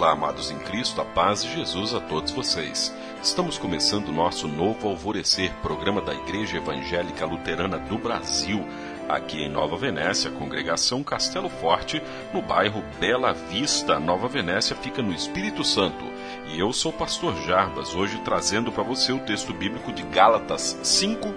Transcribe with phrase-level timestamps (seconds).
[0.00, 2.90] Olá, amados em Cristo, a paz de Jesus a todos vocês.
[3.22, 8.66] Estamos começando o nosso novo Alvorecer, programa da Igreja Evangélica Luterana do Brasil,
[9.06, 14.00] aqui em Nova Venécia, congregação Castelo Forte, no bairro Bela Vista.
[14.00, 16.02] Nova Venécia fica no Espírito Santo.
[16.48, 20.78] E eu sou o pastor Jarbas, hoje trazendo para você o texto bíblico de Gálatas
[20.82, 21.28] 5,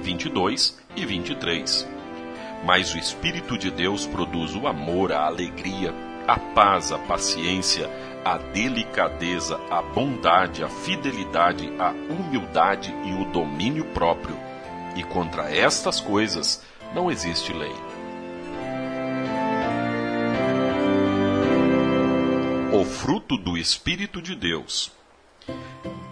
[0.00, 1.88] 22 e 23.
[2.64, 5.92] Mas o Espírito de Deus produz o amor, a alegria,
[6.26, 7.90] a paz, a paciência,
[8.24, 14.36] a delicadeza, a bondade, a fidelidade, a humildade e o domínio próprio.
[14.96, 16.64] E contra estas coisas
[16.94, 17.74] não existe lei.
[22.72, 24.92] O fruto do Espírito de Deus.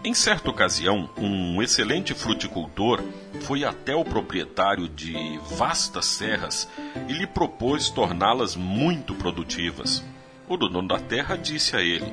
[0.03, 3.03] Em certa ocasião, um excelente fruticultor
[3.43, 6.67] foi até o proprietário de vastas serras
[7.07, 10.03] e lhe propôs torná-las muito produtivas.
[10.49, 12.11] O dono da terra disse a ele: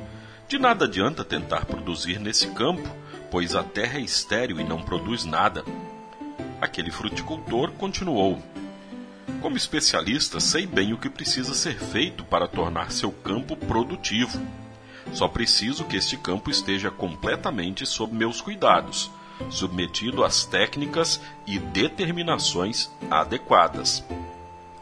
[0.50, 2.94] De nada adianta tentar produzir nesse campo,
[3.32, 5.64] pois a terra é estéril e não produz nada.
[6.60, 8.38] Aquele fruticultor continuou:
[9.42, 14.42] Como especialista, sei bem o que precisa ser feito para tornar seu campo produtivo.
[15.14, 19.10] Só preciso que este campo esteja completamente sob meus cuidados,
[19.50, 24.04] submetido às técnicas e determinações adequadas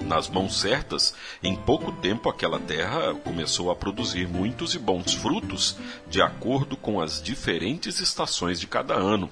[0.05, 5.77] nas mãos certas, em pouco tempo aquela terra começou a produzir muitos e bons frutos
[6.07, 9.29] de acordo com as diferentes estações de cada ano.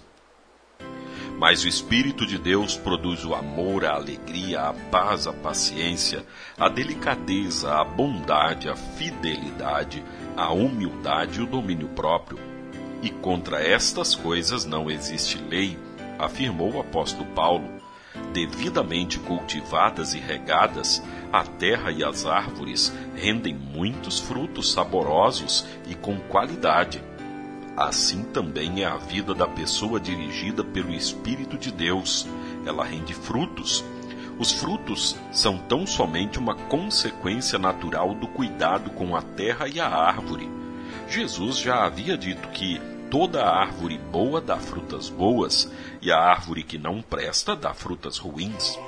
[1.44, 6.26] Mas o Espírito de Deus produz o amor, a alegria, a paz, a paciência,
[6.58, 10.02] a delicadeza, a bondade, a fidelidade,
[10.38, 12.40] a humildade e o domínio próprio.
[13.02, 15.78] E contra estas coisas não existe lei,
[16.18, 17.68] afirmou o apóstolo Paulo
[18.32, 26.18] devidamente cultivadas e regadas, a terra e as árvores rendem muitos frutos saborosos e com
[26.22, 27.04] qualidade.
[27.76, 32.28] Assim também é a vida da pessoa dirigida pelo Espírito de Deus.
[32.66, 33.84] Ela rende frutos.
[34.38, 39.88] Os frutos são tão somente uma consequência natural do cuidado com a terra e a
[39.88, 40.50] árvore.
[41.08, 42.80] Jesus já havia dito que
[43.10, 48.80] toda árvore boa dá frutas boas, e a árvore que não presta dá frutas ruins.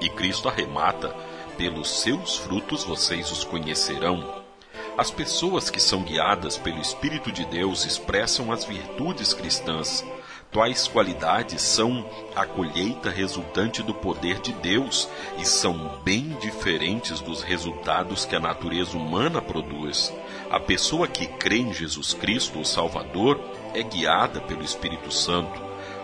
[0.00, 1.14] E Cristo arremata:
[1.56, 4.47] pelos seus frutos vocês os conhecerão.
[4.98, 10.04] As pessoas que são guiadas pelo Espírito de Deus expressam as virtudes cristãs.
[10.50, 12.04] Tais qualidades são
[12.34, 18.40] a colheita resultante do poder de Deus e são bem diferentes dos resultados que a
[18.40, 20.12] natureza humana produz.
[20.50, 23.38] A pessoa que crê em Jesus Cristo, o Salvador,
[23.74, 25.62] é guiada pelo Espírito Santo.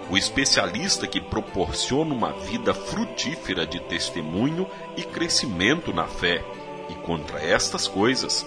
[0.08, 6.44] O especialista que proporciona uma vida frutífera de testemunho e crescimento na fé.
[6.88, 8.46] E contra estas coisas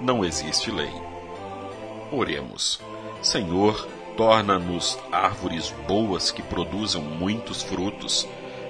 [0.00, 0.92] não existe lei.
[2.10, 2.80] Oremos.
[3.20, 3.86] Senhor,
[4.16, 8.26] torna-nos árvores boas que produzam muitos frutos.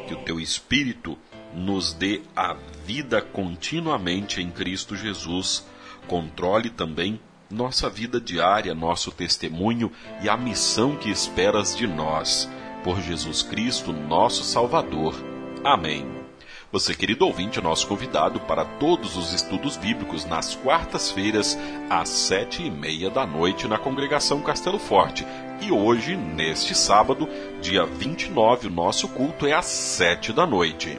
[0.06, 1.18] Que o teu Espírito
[1.54, 5.64] nos dê a vida continuamente em Cristo Jesus
[6.08, 12.48] Controle também nossa vida diária, nosso testemunho e a missão que esperas de nós.
[12.82, 15.14] Por Jesus Cristo, nosso Salvador.
[15.62, 16.27] Amém.
[16.70, 21.58] Você, querido ouvinte, é nosso convidado para todos os estudos bíblicos nas quartas-feiras,
[21.88, 25.26] às sete e meia da noite, na congregação Castelo Forte.
[25.62, 27.26] E hoje, neste sábado,
[27.62, 30.98] dia 29, o nosso culto é às sete da noite.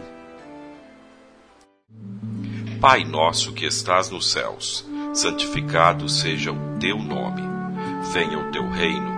[2.81, 7.41] Pai nosso que estás nos céus santificado seja o teu nome.
[8.11, 9.09] Venha o teu reino.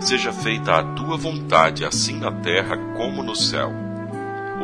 [0.00, 3.83] Seja feita a tua vontade, assim na terra como no céu.